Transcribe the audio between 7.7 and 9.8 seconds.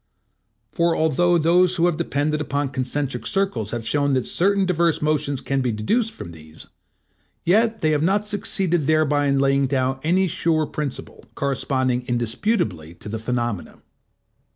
they have not succeeded thereby in laying